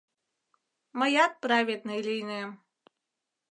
[0.99, 2.49] Мыят праведный лийнем.